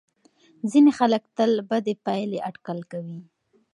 [0.71, 3.19] ځینې خلک تل بدې پایلې اټکل کوي.